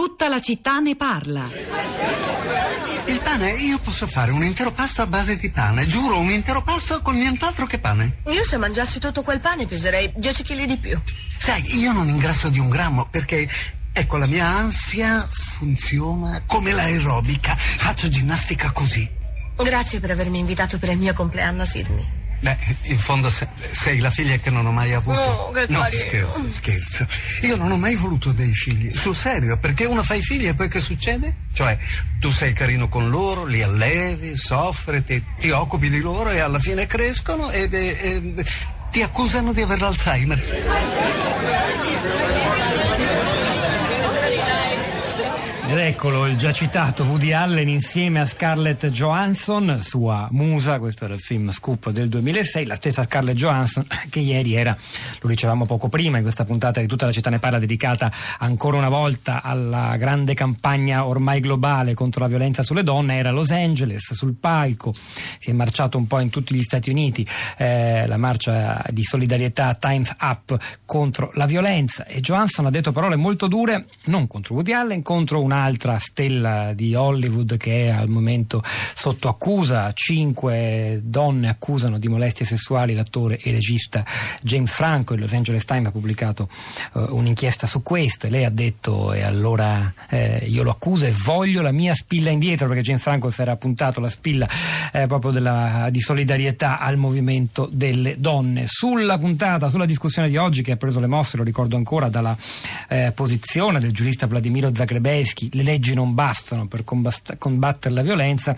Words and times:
Tutta 0.00 0.28
la 0.28 0.40
città 0.40 0.78
ne 0.78 0.96
parla. 0.96 1.46
Il 3.04 3.20
pane, 3.20 3.50
io 3.50 3.78
posso 3.80 4.06
fare 4.06 4.30
un 4.30 4.42
intero 4.42 4.72
pasto 4.72 5.02
a 5.02 5.06
base 5.06 5.36
di 5.36 5.50
pane, 5.50 5.86
giuro, 5.86 6.18
un 6.18 6.30
intero 6.30 6.62
pasto 6.62 7.02
con 7.02 7.16
nient'altro 7.16 7.66
che 7.66 7.78
pane. 7.78 8.22
Io 8.28 8.42
se 8.42 8.56
mangiassi 8.56 8.98
tutto 8.98 9.20
quel 9.22 9.40
pane 9.40 9.66
peserei 9.66 10.10
10 10.16 10.42
kg 10.42 10.64
di 10.64 10.78
più. 10.78 10.98
Sai, 11.36 11.78
io 11.78 11.92
non 11.92 12.08
ingrasso 12.08 12.48
di 12.48 12.58
un 12.58 12.70
grammo 12.70 13.08
perché, 13.10 13.46
ecco, 13.92 14.16
la 14.16 14.24
mia 14.24 14.46
ansia 14.46 15.28
funziona 15.30 16.44
come 16.46 16.72
l'aerobica. 16.72 17.54
Faccio 17.54 18.08
ginnastica 18.08 18.70
così. 18.70 19.06
Grazie 19.56 20.00
per 20.00 20.12
avermi 20.12 20.38
invitato 20.38 20.78
per 20.78 20.88
il 20.88 20.96
mio 20.96 21.12
compleanno, 21.12 21.66
Sidney. 21.66 22.19
Beh, 22.42 22.56
in 22.84 22.98
fondo 22.98 23.28
se- 23.28 23.48
sei 23.70 23.98
la 23.98 24.10
figlia 24.10 24.36
che 24.36 24.48
non 24.48 24.64
ho 24.64 24.72
mai 24.72 24.94
avuto. 24.94 25.18
Oh, 25.20 25.50
che 25.50 25.66
no, 25.68 25.86
scherzo, 25.90 26.50
scherzo. 26.50 27.06
Io 27.42 27.56
non 27.56 27.70
ho 27.70 27.76
mai 27.76 27.94
voluto 27.96 28.32
dei 28.32 28.52
figli, 28.54 28.94
sul 28.94 29.14
serio, 29.14 29.58
perché 29.58 29.84
uno 29.84 30.02
fa 30.02 30.14
i 30.14 30.22
figli 30.22 30.46
e 30.48 30.54
poi 30.54 30.68
che 30.68 30.80
succede? 30.80 31.34
Cioè, 31.52 31.76
tu 32.18 32.30
sei 32.30 32.54
carino 32.54 32.88
con 32.88 33.10
loro, 33.10 33.44
li 33.44 33.62
allevi, 33.62 34.36
soffri, 34.36 35.04
ti, 35.04 35.22
ti 35.38 35.50
occupi 35.50 35.90
di 35.90 36.00
loro 36.00 36.30
e 36.30 36.38
alla 36.38 36.58
fine 36.58 36.86
crescono 36.86 37.50
e- 37.50 37.68
e 37.70 38.44
ti 38.90 39.02
accusano 39.02 39.52
di 39.52 39.60
avere 39.60 39.80
l'Alzheimer. 39.80 40.42
Ed 45.70 45.78
eccolo 45.78 46.26
il 46.26 46.36
già 46.36 46.50
citato 46.50 47.04
Woody 47.04 47.30
Allen 47.30 47.68
insieme 47.68 48.18
a 48.18 48.26
Scarlett 48.26 48.88
Johansson, 48.88 49.78
sua 49.82 50.26
musa, 50.32 50.80
questo 50.80 51.04
era 51.04 51.14
il 51.14 51.20
film 51.20 51.52
Scoop 51.52 51.90
del 51.90 52.08
2006, 52.08 52.66
la 52.66 52.74
stessa 52.74 53.04
Scarlett 53.04 53.36
Johansson 53.36 53.86
che 54.10 54.18
ieri 54.18 54.56
era, 54.56 54.76
lo 55.20 55.28
dicevamo 55.28 55.66
poco 55.66 55.88
prima, 55.88 56.16
in 56.16 56.24
questa 56.24 56.44
puntata 56.44 56.80
di 56.80 56.88
tutta 56.88 57.06
la 57.06 57.12
città 57.12 57.30
ne 57.30 57.38
parla 57.38 57.60
dedicata 57.60 58.10
ancora 58.38 58.78
una 58.78 58.88
volta 58.88 59.42
alla 59.42 59.96
grande 59.96 60.34
campagna 60.34 61.06
ormai 61.06 61.38
globale 61.38 61.94
contro 61.94 62.22
la 62.22 62.28
violenza 62.28 62.64
sulle 62.64 62.82
donne, 62.82 63.14
era 63.14 63.28
a 63.28 63.32
Los 63.32 63.50
Angeles 63.52 64.12
sul 64.12 64.34
palco, 64.34 64.92
si 64.92 65.50
è 65.50 65.52
marciato 65.52 65.96
un 65.96 66.08
po' 66.08 66.18
in 66.18 66.30
tutti 66.30 66.52
gli 66.52 66.64
Stati 66.64 66.90
Uniti, 66.90 67.24
eh, 67.58 68.08
la 68.08 68.16
marcia 68.16 68.84
di 68.90 69.04
solidarietà 69.04 69.74
Times 69.74 70.16
Up 70.20 70.56
contro 70.84 71.30
la 71.34 71.46
violenza 71.46 72.06
e 72.06 72.18
Johansson 72.18 72.66
ha 72.66 72.70
detto 72.70 72.90
parole 72.90 73.14
molto 73.14 73.46
dure, 73.46 73.86
non 74.06 74.26
contro 74.26 74.54
Woody 74.54 74.72
Allen, 74.72 75.02
contro 75.02 75.40
un'altra 75.60 75.98
stella 75.98 76.72
di 76.72 76.94
Hollywood 76.94 77.58
che 77.58 77.86
è 77.86 77.88
al 77.90 78.08
momento 78.08 78.62
sotto 78.94 79.28
accusa. 79.28 79.92
Cinque 79.92 81.00
donne 81.04 81.48
accusano 81.48 81.98
di 81.98 82.08
molestie 82.08 82.46
sessuali 82.46 82.94
l'attore 82.94 83.38
e 83.38 83.50
regista 83.50 84.04
James 84.42 84.70
Franco. 84.70 85.14
Il 85.14 85.20
Los 85.20 85.32
Angeles 85.34 85.64
Times 85.66 85.88
ha 85.88 85.90
pubblicato 85.90 86.48
eh, 86.94 87.04
un'inchiesta 87.10 87.66
su 87.66 87.82
questo 87.82 88.26
e 88.26 88.30
lei 88.30 88.44
ha 88.44 88.50
detto 88.50 89.12
e 89.12 89.22
allora 89.22 89.92
eh, 90.08 90.46
io 90.46 90.62
lo 90.62 90.70
accuso 90.70 91.04
e 91.04 91.14
voglio 91.24 91.60
la 91.60 91.72
mia 91.72 91.94
spilla 91.94 92.30
indietro 92.30 92.66
perché 92.66 92.82
James 92.82 93.02
Franco 93.02 93.28
si 93.28 93.42
era 93.42 93.56
puntato 93.56 94.00
la 94.00 94.08
spilla 94.08 94.48
eh, 94.92 95.06
proprio 95.06 95.30
della- 95.30 95.88
di 95.90 96.00
solidarietà 96.00 96.78
al 96.78 96.96
movimento 96.96 97.68
delle 97.70 98.16
donne. 98.18 98.64
Sulla 98.66 99.18
puntata, 99.18 99.68
sulla 99.68 99.84
discussione 99.84 100.28
di 100.28 100.38
oggi 100.38 100.62
che 100.62 100.72
ha 100.72 100.76
preso 100.76 101.00
le 101.00 101.06
mosse, 101.06 101.36
lo 101.36 101.42
ricordo 101.42 101.76
ancora, 101.76 102.08
dalla 102.08 102.36
eh, 102.88 103.12
posizione 103.14 103.78
del 103.78 103.92
giurista 103.92 104.26
Vladimiro 104.26 104.74
Zagrebeschi, 104.74 105.49
le 105.52 105.62
leggi 105.62 105.94
non 105.94 106.14
bastano 106.14 106.66
per 106.66 106.84
combattere 106.84 107.94
la 107.94 108.02
violenza. 108.02 108.54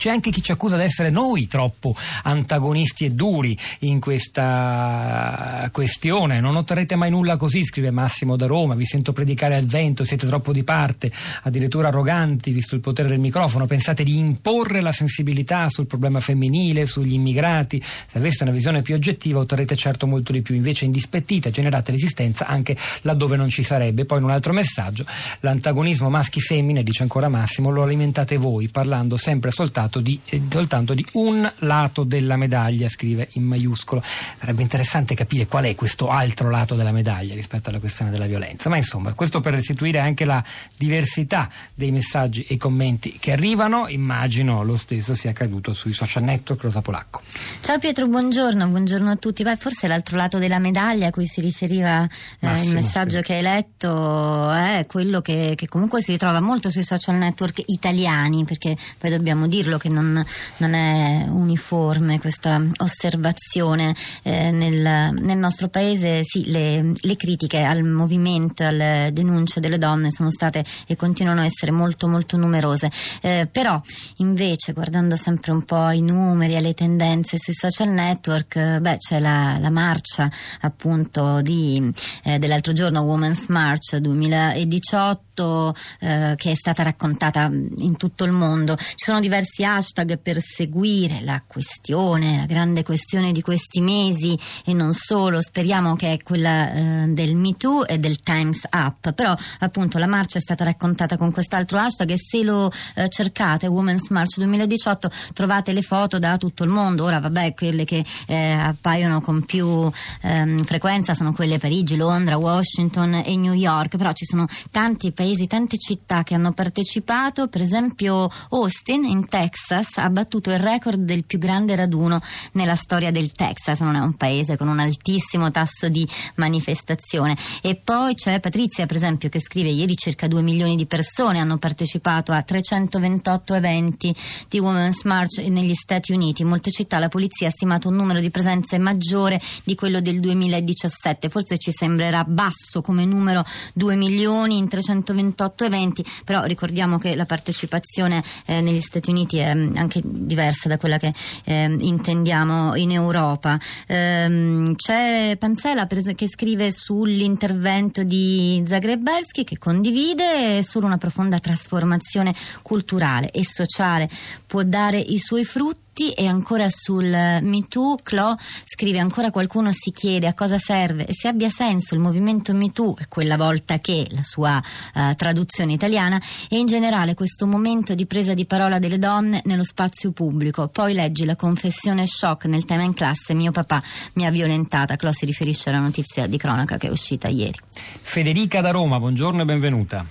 C'è 0.00 0.08
anche 0.08 0.30
chi 0.30 0.40
ci 0.40 0.50
accusa 0.50 0.78
di 0.78 0.82
essere 0.84 1.10
noi 1.10 1.46
troppo 1.46 1.94
antagonisti 2.22 3.04
e 3.04 3.10
duri 3.10 3.54
in 3.80 4.00
questa 4.00 5.68
questione. 5.72 6.40
Non 6.40 6.56
otterrete 6.56 6.96
mai 6.96 7.10
nulla 7.10 7.36
così, 7.36 7.62
scrive 7.66 7.90
Massimo 7.90 8.34
da 8.36 8.46
Roma. 8.46 8.74
Vi 8.74 8.86
sento 8.86 9.12
predicare 9.12 9.56
al 9.56 9.66
vento, 9.66 10.04
siete 10.04 10.26
troppo 10.26 10.54
di 10.54 10.64
parte, 10.64 11.12
addirittura 11.42 11.88
arroganti, 11.88 12.50
visto 12.50 12.74
il 12.74 12.80
potere 12.80 13.08
del 13.08 13.18
microfono. 13.18 13.66
Pensate 13.66 14.02
di 14.02 14.16
imporre 14.16 14.80
la 14.80 14.90
sensibilità 14.90 15.68
sul 15.68 15.86
problema 15.86 16.20
femminile, 16.20 16.86
sugli 16.86 17.12
immigrati. 17.12 17.78
Se 17.82 18.16
aveste 18.16 18.44
una 18.44 18.52
visione 18.52 18.80
più 18.80 18.94
oggettiva 18.94 19.40
otterrete 19.40 19.76
certo 19.76 20.06
molto 20.06 20.32
di 20.32 20.40
più. 20.40 20.54
Invece 20.54 20.86
indispettite, 20.86 21.50
generate 21.50 21.90
resistenza 21.90 22.46
anche 22.46 22.74
laddove 23.02 23.36
non 23.36 23.50
ci 23.50 23.62
sarebbe. 23.62 24.06
Poi 24.06 24.16
in 24.16 24.24
un 24.24 24.30
altro 24.30 24.54
messaggio, 24.54 25.04
l'antagonismo 25.40 26.08
maschi-femmine, 26.08 26.82
dice 26.82 27.02
ancora 27.02 27.28
Massimo, 27.28 27.68
lo 27.68 27.82
alimentate 27.82 28.38
voi, 28.38 28.68
parlando 28.68 29.18
sempre 29.18 29.50
soltanto 29.50 29.88
di, 29.98 30.20
eh, 30.26 30.40
soltanto 30.48 30.94
di 30.94 31.04
un 31.12 31.52
lato 31.58 32.04
della 32.04 32.36
medaglia, 32.36 32.88
scrive 32.88 33.28
in 33.32 33.42
maiuscolo. 33.42 34.02
Sarebbe 34.38 34.62
interessante 34.62 35.14
capire 35.14 35.46
qual 35.46 35.64
è 35.64 35.74
questo 35.74 36.08
altro 36.08 36.50
lato 36.50 36.76
della 36.76 36.92
medaglia 36.92 37.34
rispetto 37.34 37.70
alla 37.70 37.80
questione 37.80 38.12
della 38.12 38.26
violenza. 38.26 38.68
Ma 38.68 38.76
insomma, 38.76 39.12
questo 39.14 39.40
per 39.40 39.54
restituire 39.54 39.98
anche 39.98 40.24
la 40.24 40.42
diversità 40.76 41.48
dei 41.74 41.90
messaggi 41.90 42.44
e 42.44 42.56
commenti 42.56 43.18
che 43.18 43.32
arrivano. 43.32 43.88
Immagino 43.88 44.62
lo 44.62 44.76
stesso 44.76 45.14
sia 45.14 45.30
accaduto 45.30 45.74
sui 45.74 45.92
social 45.92 46.22
network. 46.22 46.58
Rosa 46.60 46.82
Polacco. 46.82 47.22
Ciao 47.60 47.78
Pietro, 47.78 48.06
buongiorno, 48.06 48.68
buongiorno 48.68 49.10
a 49.10 49.16
tutti. 49.16 49.42
Beh, 49.42 49.56
forse 49.56 49.88
l'altro 49.88 50.16
lato 50.16 50.38
della 50.38 50.58
medaglia 50.58 51.08
a 51.08 51.10
cui 51.10 51.26
si 51.26 51.40
riferiva 51.40 52.08
eh, 52.38 52.62
il 52.62 52.72
messaggio 52.72 53.18
sì. 53.18 53.22
che 53.22 53.34
hai 53.34 53.42
letto 53.42 54.50
è 54.52 54.84
quello 54.86 55.20
che, 55.20 55.54
che 55.56 55.68
comunque 55.68 56.02
si 56.02 56.12
ritrova 56.12 56.40
molto 56.40 56.70
sui 56.70 56.82
social 56.82 57.16
network 57.16 57.62
italiani, 57.66 58.44
perché 58.44 58.76
poi 58.98 59.10
dobbiamo 59.10 59.46
dirlo 59.46 59.78
che 59.80 59.88
non, 59.88 60.24
non 60.58 60.74
è 60.74 61.26
uniforme 61.28 62.20
questa 62.20 62.62
osservazione. 62.76 63.94
Eh, 64.22 64.52
nel, 64.52 65.12
nel 65.14 65.38
nostro 65.38 65.68
paese 65.68 66.22
sì, 66.22 66.48
le, 66.50 66.92
le 66.94 67.16
critiche 67.16 67.62
al 67.62 67.82
movimento 67.82 68.62
e 68.62 68.66
alle 68.66 69.10
denunce 69.12 69.60
delle 69.60 69.78
donne 69.78 70.12
sono 70.12 70.30
state 70.30 70.64
e 70.86 70.94
continuano 70.96 71.40
a 71.40 71.44
essere 71.46 71.72
molto 71.72 72.06
molto 72.06 72.36
numerose. 72.36 72.90
Eh, 73.22 73.48
però 73.50 73.80
invece 74.16 74.72
guardando 74.72 75.16
sempre 75.16 75.52
un 75.52 75.64
po' 75.64 75.88
i 75.90 76.02
numeri 76.02 76.54
e 76.54 76.60
le 76.60 76.74
tendenze 76.74 77.38
sui 77.38 77.54
social 77.54 77.88
network, 77.88 78.56
eh, 78.56 78.80
beh, 78.80 78.96
c'è 78.98 79.18
la, 79.18 79.56
la 79.58 79.70
marcia 79.70 80.30
appunto 80.60 81.40
di, 81.40 81.92
eh, 82.24 82.38
dell'altro 82.38 82.72
giorno, 82.72 83.00
Women's 83.00 83.46
March 83.46 83.96
2018, 83.96 85.74
eh, 86.00 86.34
che 86.36 86.50
è 86.50 86.54
stata 86.54 86.82
raccontata 86.82 87.44
in 87.44 87.96
tutto 87.96 88.24
il 88.24 88.32
mondo. 88.32 88.76
Ci 88.76 89.04
sono 89.04 89.20
diversi 89.20 89.64
hashtag 89.74 90.18
per 90.18 90.40
seguire 90.40 91.20
la 91.22 91.42
questione, 91.46 92.38
la 92.38 92.46
grande 92.46 92.82
questione 92.82 93.32
di 93.32 93.40
questi 93.40 93.80
mesi 93.80 94.38
e 94.64 94.72
non 94.72 94.92
solo. 94.94 95.40
Speriamo 95.40 95.96
che 95.96 96.12
è 96.12 96.22
quella 96.22 96.72
eh, 96.72 97.06
del 97.08 97.34
Me 97.36 97.56
Too 97.56 97.86
e 97.86 97.98
del 97.98 98.20
Times 98.22 98.66
Up. 98.70 99.12
Però 99.12 99.34
appunto 99.60 99.98
la 99.98 100.06
marcia 100.06 100.38
è 100.38 100.40
stata 100.40 100.64
raccontata 100.64 101.16
con 101.16 101.32
quest'altro 101.32 101.78
hashtag 101.78 102.10
e 102.10 102.18
se 102.18 102.42
lo 102.42 102.70
eh, 102.94 103.08
cercate, 103.08 103.66
Women's 103.66 104.08
March 104.08 104.36
2018, 104.36 105.10
trovate 105.32 105.72
le 105.72 105.82
foto 105.82 106.18
da 106.18 106.36
tutto 106.36 106.64
il 106.64 106.70
mondo. 106.70 107.04
Ora 107.04 107.20
vabbè, 107.20 107.54
quelle 107.54 107.84
che 107.84 108.04
eh, 108.26 108.52
appaiono 108.52 109.20
con 109.20 109.44
più 109.44 109.90
ehm, 110.22 110.64
frequenza 110.64 111.14
sono 111.14 111.32
quelle 111.32 111.58
Parigi, 111.58 111.96
Londra, 111.96 112.36
Washington 112.36 113.22
e 113.24 113.36
New 113.36 113.54
York, 113.54 113.96
però 113.96 114.12
ci 114.12 114.24
sono 114.24 114.46
tanti 114.70 115.12
paesi, 115.12 115.46
tante 115.46 115.78
città 115.78 116.22
che 116.22 116.34
hanno 116.34 116.52
partecipato, 116.52 117.48
per 117.48 117.62
esempio 117.62 118.30
Austin 118.50 119.04
in 119.04 119.28
Texas 119.28 119.49
ha 119.96 120.10
battuto 120.10 120.50
il 120.50 120.58
record 120.58 121.00
del 121.00 121.24
più 121.24 121.38
grande 121.38 121.74
raduno 121.74 122.20
nella 122.52 122.74
storia 122.74 123.10
del 123.10 123.32
Texas, 123.32 123.80
non 123.80 123.96
è 123.96 124.00
un 124.00 124.14
paese 124.14 124.56
con 124.56 124.68
un 124.68 124.78
altissimo 124.78 125.50
tasso 125.50 125.88
di 125.88 126.06
manifestazione. 126.36 127.36
E 127.62 127.76
poi 127.76 128.14
c'è 128.14 128.40
Patrizia, 128.40 128.86
per 128.86 128.96
esempio, 128.96 129.28
che 129.28 129.40
scrive 129.40 129.68
ieri 129.68 129.96
circa 129.96 130.26
2 130.26 130.42
milioni 130.42 130.76
di 130.76 130.86
persone 130.86 131.38
hanno 131.38 131.58
partecipato 131.58 132.32
a 132.32 132.42
328 132.42 133.54
eventi 133.54 134.14
di 134.48 134.58
Women's 134.58 135.04
March 135.04 135.38
negli 135.38 135.74
Stati 135.74 136.12
Uniti. 136.12 136.42
In 136.42 136.48
molte 136.48 136.70
città 136.70 136.98
la 136.98 137.08
polizia 137.08 137.48
ha 137.48 137.50
stimato 137.50 137.88
un 137.88 137.96
numero 137.96 138.20
di 138.20 138.30
presenze 138.30 138.78
maggiore 138.78 139.40
di 139.64 139.74
quello 139.74 140.00
del 140.00 140.20
2017. 140.20 141.28
Forse 141.28 141.58
ci 141.58 141.72
sembrerà 141.72 142.24
basso 142.24 142.80
come 142.80 143.04
numero 143.04 143.44
2 143.74 143.96
milioni 143.96 144.58
in 144.58 144.68
328 144.68 145.64
eventi, 145.64 146.04
però 146.24 146.44
ricordiamo 146.44 146.98
che 146.98 147.14
la 147.14 147.26
partecipazione 147.26 148.22
eh, 148.46 148.60
negli 148.60 148.80
Stati 148.80 149.10
Uniti 149.10 149.39
è 149.40 149.54
mm, 149.54 149.76
anche 149.76 150.00
diversa 150.04 150.68
da 150.68 150.78
quella 150.78 150.98
che 150.98 151.12
eh, 151.44 151.76
intendiamo 151.78 152.74
in 152.76 152.92
Europa. 152.92 153.58
Ehm, 153.86 154.74
c'è 154.76 155.36
Panzella 155.38 155.86
per 155.86 155.98
che 156.14 156.28
scrive 156.28 156.72
sull'intervento 156.72 158.02
di 158.02 158.62
Zagrebelski 158.66 159.44
che 159.44 159.58
condivide 159.58 160.62
solo 160.62 160.86
una 160.86 160.98
profonda 160.98 161.38
trasformazione 161.38 162.34
culturale 162.62 163.30
e 163.30 163.44
sociale 163.44 164.08
può 164.46 164.62
dare 164.62 164.98
i 164.98 165.18
suoi 165.18 165.44
frutti 165.44 165.89
e 166.08 166.26
ancora 166.26 166.68
sul 166.70 167.04
Me 167.04 167.66
Too 167.68 167.96
Clo 168.02 168.36
scrive 168.64 168.98
ancora 168.98 169.30
qualcuno 169.30 169.70
si 169.72 169.90
chiede 169.90 170.26
a 170.26 170.34
cosa 170.34 170.58
serve 170.58 171.06
e 171.06 171.12
se 171.12 171.28
abbia 171.28 171.50
senso 171.50 171.94
il 171.94 172.00
movimento 172.00 172.54
Me 172.54 172.72
Too 172.72 172.96
e 172.98 173.08
quella 173.08 173.36
volta 173.36 173.78
che 173.78 174.06
la 174.10 174.22
sua 174.22 174.60
eh, 174.94 175.14
traduzione 175.14 175.72
italiana 175.72 176.20
e 176.48 176.56
in 176.56 176.66
generale 176.66 177.14
questo 177.14 177.46
momento 177.46 177.94
di 177.94 178.06
presa 178.06 178.32
di 178.32 178.46
parola 178.46 178.78
delle 178.78 178.98
donne 178.98 179.42
nello 179.44 179.64
spazio 179.64 180.12
pubblico 180.12 180.68
poi 180.68 180.94
leggi 180.94 181.24
la 181.26 181.36
confessione 181.36 182.06
shock 182.06 182.46
nel 182.46 182.64
tema 182.64 182.82
in 182.82 182.94
classe 182.94 183.34
mio 183.34 183.50
papà 183.50 183.82
mi 184.14 184.24
ha 184.24 184.30
violentata 184.30 184.96
Clo 184.96 185.12
si 185.12 185.26
riferisce 185.26 185.68
alla 185.68 185.80
notizia 185.80 186.26
di 186.26 186.38
cronaca 186.38 186.78
che 186.78 186.86
è 186.86 186.90
uscita 186.90 187.28
ieri 187.28 187.58
Federica 188.00 188.60
da 188.60 188.70
Roma, 188.70 188.98
buongiorno 188.98 189.42
e 189.42 189.44
benvenuta. 189.44 190.04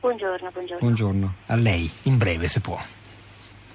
Buongiorno, 0.00 0.50
buongiorno. 0.52 0.78
Buongiorno, 0.80 1.34
a 1.46 1.54
lei, 1.56 1.90
in 2.04 2.16
breve 2.16 2.48
se 2.48 2.60
può. 2.60 2.78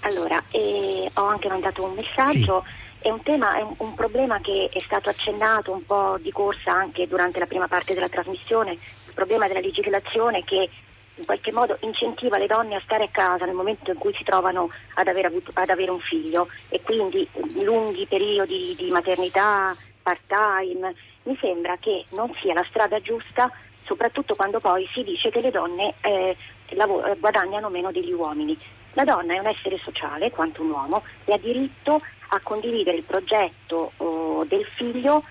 Allora, 0.06 0.42
eh, 0.52 1.10
ho 1.14 1.26
anche 1.26 1.48
mandato 1.48 1.84
un 1.84 1.94
messaggio. 1.94 2.66
È 3.00 3.10
un 3.10 3.22
tema, 3.22 3.58
è 3.58 3.62
un, 3.62 3.74
un, 3.78 3.94
problema 3.94 4.40
che 4.40 4.70
è 4.72 4.80
stato 4.82 5.10
accennato 5.10 5.72
un 5.72 5.86
po' 5.86 6.18
di 6.22 6.32
corsa 6.32 6.72
anche 6.72 7.08
durante 7.08 7.40
la 7.40 7.46
prima 7.46 7.68
parte 7.68 7.94
della 7.94 8.08
trasmissione, 8.08 8.72
il 8.72 9.14
problema 9.14 9.48
della 9.48 9.60
legislazione 9.60 10.44
che 10.44 10.70
in 11.16 11.26
qualche 11.26 11.52
modo 11.52 11.78
incentiva 11.82 12.38
le 12.38 12.48
donne 12.48 12.76
a 12.76 12.82
stare 12.84 13.06
a 13.06 13.10
casa 13.12 13.46
nel 13.46 13.54
momento 13.54 13.92
in 13.92 13.98
cui 13.98 14.14
si 14.16 14.24
trovano 14.24 14.70
ad 14.96 15.08
avere, 15.08 15.28
avuto, 15.28 15.52
ad 15.54 15.70
avere 15.70 15.92
un 15.92 16.00
figlio 16.00 16.48
e 16.70 16.82
quindi 16.82 17.28
lunghi 17.62 18.06
periodi 18.06 18.74
di 18.78 18.90
maternità, 18.90 19.76
part-time. 20.02 20.96
Mi 21.24 21.38
sembra 21.40 21.78
che 21.78 22.06
non 22.10 22.34
sia 22.42 22.54
la 22.54 22.66
strada 22.70 23.00
giusta 23.02 23.52
soprattutto 23.84 24.36
quando 24.36 24.60
poi 24.60 24.88
si 24.94 25.04
dice 25.04 25.30
che 25.30 25.42
le 25.42 25.52
donne 25.52 25.94
eh, 26.02 26.36
guadagnano 27.20 27.70
meno 27.70 27.92
degli 27.92 28.14
uomini. 28.14 28.58
La 28.94 29.04
donna 29.04 29.34
è 29.34 29.40
un 29.40 29.48
essere 29.48 29.78
sociale 29.78 30.30
quanto 30.30 30.62
un 30.62 30.70
uomo 30.70 31.04
e 31.26 31.34
ha 31.34 31.38
diritto 31.38 32.02
a 32.30 32.40
condividere 32.42 32.98
il 32.98 33.04
progetto 33.04 33.92
oh, 33.98 34.44
del 34.46 34.66
figlio 34.66 35.24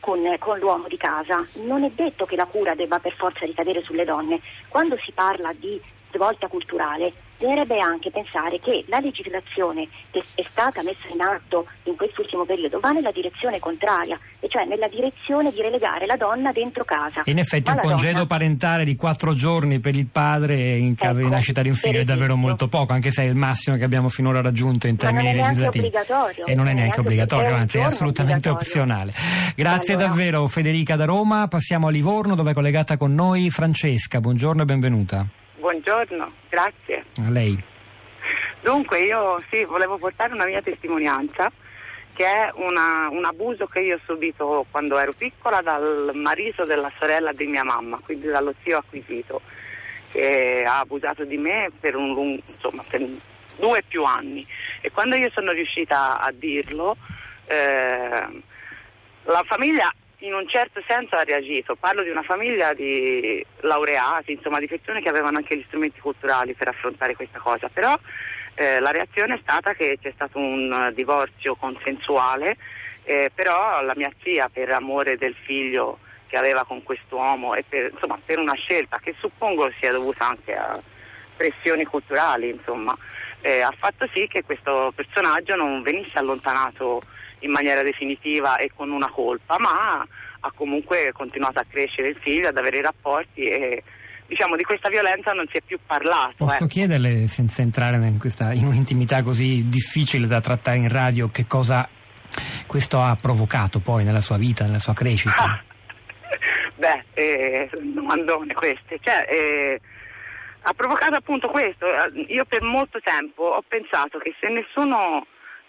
con, 0.00 0.20
con, 0.38 0.58
l'uomo 0.58 0.86
di 0.88 0.96
casa. 0.96 1.44
Non 1.64 1.84
è 1.84 1.90
detto 1.90 2.26
che 2.26 2.36
la 2.36 2.46
cura 2.46 2.74
debba 2.74 2.98
per 2.98 3.14
forza 3.14 3.44
ricadere 3.44 3.82
sulle 3.82 4.04
donne. 4.04 4.40
Quando 4.68 4.96
si 4.98 5.12
parla 5.12 5.52
di 5.52 5.80
svolta 6.12 6.46
culturale 6.46 7.12
bisognerebbe 7.38 7.78
anche 7.78 8.10
pensare 8.10 8.58
che 8.58 8.84
la 8.88 8.98
legislazione 8.98 9.86
che 10.10 10.22
è 10.34 10.44
stata 10.50 10.82
messa 10.82 11.06
in 11.12 11.20
atto 11.20 11.66
in 11.84 11.94
quest'ultimo 11.96 12.44
periodo 12.44 12.80
va 12.80 12.90
nella 12.90 13.12
direzione 13.12 13.60
contraria, 13.60 14.18
e 14.40 14.48
cioè 14.48 14.64
nella 14.64 14.88
direzione 14.88 15.52
di 15.52 15.62
relegare 15.62 16.06
la 16.06 16.16
donna 16.16 16.50
dentro 16.50 16.84
casa. 16.84 17.22
In 17.26 17.38
effetti 17.38 17.70
un 17.70 17.76
congedo 17.76 18.12
donna... 18.12 18.26
parentale 18.26 18.84
di 18.84 18.96
quattro 18.96 19.32
giorni 19.34 19.78
per 19.78 19.94
il 19.94 20.06
padre 20.06 20.76
in 20.76 20.96
caso 20.96 21.20
ecco, 21.20 21.28
di 21.28 21.34
nascita 21.34 21.62
di 21.62 21.68
un 21.68 21.74
figlio 21.74 22.00
è 22.00 22.04
davvero 22.04 22.36
molto 22.36 22.66
poco, 22.66 22.92
anche 22.92 23.12
se 23.12 23.22
è 23.22 23.26
il 23.26 23.36
massimo 23.36 23.76
che 23.76 23.84
abbiamo 23.84 24.08
finora 24.08 24.40
raggiunto 24.40 24.88
in 24.88 24.96
termini 24.96 25.34
legislativi. 25.34 25.92
E 26.44 26.54
non 26.54 26.66
è 26.66 26.74
neanche 26.74 27.00
obbligatorio, 27.00 27.54
anzi 27.54 27.78
è 27.78 27.82
assolutamente 27.82 28.48
opzionale. 28.48 29.12
Grazie 29.54 29.94
allora. 29.94 30.08
davvero 30.08 30.46
Federica 30.48 30.96
da 30.96 31.04
Roma, 31.04 31.46
passiamo 31.46 31.86
a 31.86 31.90
Livorno 31.90 32.34
dove 32.34 32.50
è 32.50 32.54
collegata 32.54 32.96
con 32.96 33.14
noi 33.14 33.50
Francesca, 33.50 34.20
buongiorno 34.20 34.62
e 34.62 34.64
benvenuta. 34.64 35.26
Buongiorno, 35.68 36.32
grazie. 36.48 37.04
A 37.18 37.28
lei. 37.28 37.62
Dunque 38.62 39.00
io 39.00 39.42
sì, 39.50 39.64
volevo 39.64 39.98
portare 39.98 40.32
una 40.32 40.46
mia 40.46 40.62
testimonianza 40.62 41.52
che 42.14 42.24
è 42.24 42.50
una, 42.54 43.08
un 43.10 43.22
abuso 43.26 43.66
che 43.66 43.80
io 43.80 43.96
ho 43.96 44.00
subito 44.06 44.64
quando 44.70 44.98
ero 44.98 45.12
piccola 45.12 45.60
dal 45.60 46.12
marito 46.14 46.64
della 46.64 46.90
sorella 46.98 47.32
di 47.32 47.44
mia 47.44 47.64
mamma, 47.64 48.00
quindi 48.02 48.28
dallo 48.28 48.54
zio 48.62 48.78
acquisito, 48.78 49.42
che 50.10 50.64
ha 50.66 50.78
abusato 50.78 51.24
di 51.24 51.36
me 51.36 51.70
per, 51.78 51.96
un 51.96 52.14
lungo, 52.14 52.42
insomma, 52.46 52.82
per 52.88 53.06
due 53.58 53.82
più 53.86 54.04
anni. 54.04 54.46
E 54.80 54.90
quando 54.90 55.16
io 55.16 55.28
sono 55.34 55.52
riuscita 55.52 56.18
a 56.18 56.32
dirlo, 56.32 56.96
eh, 57.44 58.42
la 59.24 59.44
famiglia 59.44 59.92
in 60.20 60.34
un 60.34 60.48
certo 60.48 60.82
senso 60.86 61.16
ha 61.16 61.22
reagito. 61.22 61.76
Parlo 61.76 62.02
di 62.02 62.10
una 62.10 62.22
famiglia 62.22 62.72
di 62.74 63.44
laureati, 63.60 64.32
insomma 64.32 64.58
di 64.58 64.66
persone 64.66 65.00
che 65.00 65.08
avevano 65.08 65.38
anche 65.38 65.56
gli 65.56 65.64
strumenti 65.66 66.00
culturali 66.00 66.54
per 66.54 66.68
affrontare 66.68 67.14
questa 67.14 67.38
cosa, 67.38 67.68
però 67.68 67.96
eh, 68.54 68.80
la 68.80 68.90
reazione 68.90 69.34
è 69.34 69.38
stata 69.40 69.74
che 69.74 69.98
c'è 70.00 70.10
stato 70.14 70.38
un 70.38 70.92
divorzio 70.94 71.54
consensuale, 71.54 72.56
eh, 73.04 73.30
però 73.32 73.80
la 73.82 73.94
mia 73.94 74.10
zia 74.22 74.48
per 74.48 74.70
amore 74.70 75.16
del 75.16 75.34
figlio 75.34 75.98
che 76.26 76.36
aveva 76.36 76.64
con 76.64 76.82
quest'uomo 76.82 77.54
e 77.54 77.64
per, 77.66 77.90
insomma, 77.92 78.18
per 78.22 78.38
una 78.38 78.54
scelta 78.54 78.98
che 78.98 79.14
suppongo 79.18 79.70
sia 79.78 79.92
dovuta 79.92 80.26
anche 80.26 80.54
a 80.54 80.78
pressioni 81.36 81.84
culturali, 81.84 82.50
insomma, 82.50 82.96
eh, 83.40 83.60
ha 83.60 83.72
fatto 83.76 84.08
sì 84.12 84.26
che 84.26 84.42
questo 84.42 84.92
personaggio 84.94 85.54
non 85.54 85.82
venisse 85.82 86.18
allontanato 86.18 87.00
in 87.40 87.50
maniera 87.50 87.82
definitiva 87.82 88.56
e 88.56 88.70
con 88.74 88.90
una 88.90 89.10
colpa, 89.10 89.58
ma 89.58 90.06
ha 90.40 90.52
comunque 90.54 91.10
continuato 91.12 91.58
a 91.58 91.64
crescere 91.68 92.08
il 92.08 92.16
figlio, 92.20 92.48
ad 92.48 92.56
avere 92.56 92.78
i 92.78 92.82
rapporti 92.82 93.42
e 93.42 93.82
diciamo 94.26 94.56
di 94.56 94.62
questa 94.62 94.88
violenza 94.88 95.32
non 95.32 95.46
si 95.50 95.56
è 95.56 95.60
più 95.64 95.78
parlato. 95.84 96.34
Posso 96.36 96.54
ecco. 96.54 96.66
chiederle, 96.66 97.26
senza 97.26 97.62
entrare 97.62 97.96
in, 97.96 98.18
questa, 98.18 98.52
in 98.52 98.66
un'intimità 98.66 99.22
così 99.22 99.68
difficile 99.68 100.26
da 100.26 100.40
trattare 100.40 100.76
in 100.76 100.88
radio, 100.88 101.30
che 101.30 101.46
cosa 101.46 101.88
questo 102.66 103.00
ha 103.00 103.16
provocato 103.20 103.80
poi 103.80 104.04
nella 104.04 104.20
sua 104.20 104.36
vita, 104.36 104.64
nella 104.64 104.78
sua 104.78 104.92
crescita? 104.92 105.42
Ah, 105.42 105.62
beh, 106.76 107.04
eh, 107.14 107.70
domandone 107.80 108.52
queste. 108.54 108.98
Cioè, 109.00 109.26
eh, 109.28 109.80
ha 110.62 110.72
provocato 110.74 111.14
appunto 111.14 111.48
questo. 111.48 111.86
Io 112.28 112.44
per 112.44 112.62
molto 112.62 113.00
tempo 113.00 113.42
ho 113.44 113.64
pensato 113.66 114.18
che 114.18 114.34
se 114.38 114.48
nessuno 114.48 115.26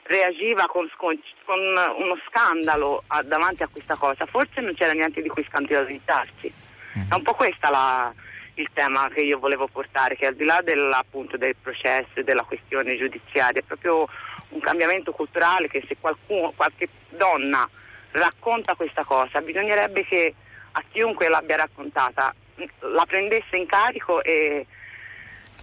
reagiva 0.10 0.66
con, 0.66 0.90
con, 0.98 1.18
con 1.46 1.60
uno 1.60 2.18
scandalo 2.28 3.04
a, 3.08 3.22
davanti 3.22 3.64
a 3.64 3.70
questa 3.72 3.96
cosa, 3.96 4.26
forse 4.26 4.60
non 4.60 4.74
c'era 4.74 4.92
niente 4.92 5.22
di 5.22 5.30
cui 5.30 5.46
scandalizzarsi. 5.48 6.52
Mm. 6.98 7.12
È 7.12 7.16
un 7.16 7.22
po' 7.22 7.34
questo 7.36 7.68
il 8.56 8.70
tema 8.74 9.08
che 9.14 9.22
io 9.22 9.38
volevo 9.38 9.68
portare, 9.68 10.16
che 10.16 10.26
al 10.26 10.36
di 10.36 10.44
là 10.44 10.62
del, 10.64 10.92
appunto, 10.92 11.38
del 11.38 11.56
processo 11.62 12.16
e 12.20 12.24
della 12.24 12.44
questione 12.44 12.98
giudiziaria, 12.98 13.62
è 13.62 13.64
proprio 13.64 14.08
un 14.50 14.60
cambiamento 14.60 15.12
culturale 15.12 15.70
che 15.70 15.86
se 15.88 15.96
qualcuno, 16.00 16.54
qualche 16.56 16.90
donna 17.10 17.70
racconta 18.12 18.74
questa 18.74 19.04
cosa, 19.04 19.40
bisognerebbe 19.42 20.04
che 20.04 20.34
a 20.72 20.84
chiunque 20.92 21.30
l'abbia 21.30 21.58
raccontata 21.58 22.34
la 22.80 23.06
prendesse 23.06 23.56
in 23.56 23.68
carico 23.68 24.24
e 24.24 24.66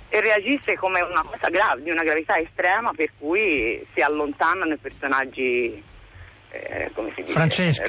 e 0.09 0.21
reagisse 0.21 0.77
come 0.77 1.01
una 1.01 1.23
cosa 1.23 1.49
grave, 1.49 1.83
di 1.83 1.91
una 1.91 2.03
gravità 2.03 2.39
estrema 2.39 2.93
per 2.95 3.11
cui 3.19 3.85
si 3.95 4.01
allontanano 4.01 4.75
i 4.75 4.79
personaggi 4.79 5.83
eh, 6.51 6.91
come 6.95 7.13
si 7.15 7.23
dice, 7.23 7.39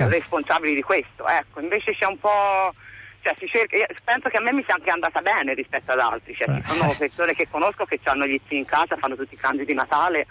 responsabili 0.08 0.75
di 0.75 0.81
questo. 0.81 1.28
Ecco, 1.28 1.60
invece 1.60 1.94
c'è 1.94 2.06
un 2.06 2.19
po'... 2.19 2.74
Cioè, 3.22 3.36
cerca, 3.48 3.86
penso 4.04 4.30
che 4.30 4.38
a 4.38 4.42
me 4.42 4.54
mi 4.54 4.64
sia 4.64 4.75
anche 4.75 4.90
andata 4.90 5.19
bene 5.22 5.54
rispetto 5.54 5.92
ad 5.92 6.00
altri, 6.00 6.34
cioè, 6.36 6.48
ci 6.48 6.78
sono 6.78 6.96
persone 6.98 7.34
che 7.34 7.48
conosco 7.50 7.84
che 7.84 8.00
hanno 8.04 8.25
gli 8.25 8.40
zii 8.48 8.60
in 8.60 8.66
casa, 8.66 8.96
fanno 8.96 9.16
tutti 9.16 9.34
i 9.34 9.38
canti 9.38 9.66
di 9.66 9.74
Natale 9.74 10.28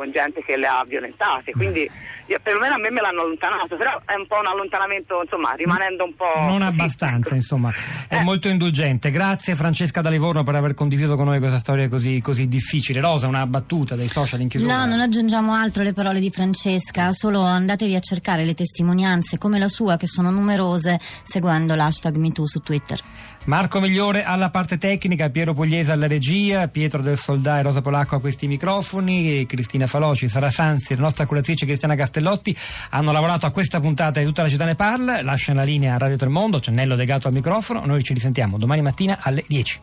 con 0.00 0.10
gente 0.12 0.42
che 0.42 0.56
le 0.56 0.66
ha 0.66 0.82
violentate, 0.88 1.52
quindi 1.52 1.88
io, 2.30 2.38
perlomeno 2.42 2.74
a 2.74 2.78
me 2.78 2.90
me 2.90 3.02
l'hanno 3.02 3.20
allontanato, 3.20 3.76
però 3.76 4.00
è 4.06 4.14
un 4.14 4.26
po' 4.26 4.38
un 4.38 4.46
allontanamento, 4.46 5.20
insomma, 5.20 5.52
rimanendo 5.52 6.04
un 6.04 6.14
po'... 6.14 6.32
Non 6.46 6.62
abbastanza, 6.62 7.34
insomma, 7.34 7.70
è 8.08 8.16
eh. 8.16 8.22
molto 8.22 8.48
indulgente. 8.48 9.10
Grazie 9.10 9.54
Francesca 9.54 10.00
da 10.00 10.08
Livorno 10.08 10.42
per 10.42 10.54
aver 10.54 10.72
condiviso 10.72 11.16
con 11.16 11.26
noi 11.26 11.38
questa 11.38 11.58
storia 11.58 11.88
così, 11.88 12.22
così 12.22 12.48
difficile. 12.48 13.00
Rosa, 13.00 13.26
una 13.26 13.44
battuta 13.46 13.94
dei 13.94 14.06
social 14.06 14.40
in 14.40 14.48
chiusura? 14.48 14.78
No, 14.78 14.86
non 14.86 15.00
aggiungiamo 15.00 15.52
altro 15.52 15.82
alle 15.82 15.92
parole 15.92 16.20
di 16.20 16.30
Francesca, 16.30 17.12
solo 17.12 17.42
andatevi 17.42 17.94
a 17.94 18.00
cercare 18.00 18.44
le 18.44 18.54
testimonianze 18.54 19.36
come 19.36 19.58
la 19.58 19.68
sua, 19.68 19.96
che 19.96 20.06
sono 20.06 20.30
numerose, 20.30 20.98
seguendo 21.00 21.74
l'hashtag 21.74 22.14
MeToo 22.14 22.46
su 22.46 22.60
Twitter. 22.60 23.00
Marco 23.46 23.80
Migliore 23.80 24.22
alla 24.22 24.50
parte 24.50 24.76
tecnica, 24.78 25.30
Piero 25.30 25.54
Pugliese 25.54 25.92
alla 25.92 26.06
regia, 26.06 26.68
Pietro 26.68 27.00
del 27.00 27.16
Soldà 27.16 27.58
e 27.58 27.62
Rosa 27.62 27.80
Polacco 27.80 28.16
a 28.16 28.20
questi 28.20 28.46
microfoni, 28.46 29.46
Cristina 29.46 29.86
Faloci, 29.86 30.28
Sara 30.28 30.50
Sanzi, 30.50 30.94
la 30.94 31.02
nostra 31.02 31.26
curatrice 31.26 31.64
Cristiana 31.66 31.94
Castellotti 31.94 32.54
hanno 32.90 33.12
lavorato 33.12 33.46
a 33.46 33.50
questa 33.50 33.80
puntata 33.80 34.20
di 34.20 34.26
tutta 34.26 34.42
la 34.42 34.48
città 34.48 34.64
ne 34.64 34.74
parla, 34.74 35.22
lasciano 35.22 35.60
la 35.60 35.64
linea 35.64 35.94
a 35.94 35.98
Radio 35.98 36.16
Tremondo, 36.16 36.60
Cennello 36.60 36.94
legato 36.94 37.28
al 37.28 37.34
microfono, 37.34 37.84
noi 37.84 38.02
ci 38.02 38.12
risentiamo 38.12 38.58
domani 38.58 38.82
mattina 38.82 39.18
alle 39.20 39.44
10. 39.46 39.80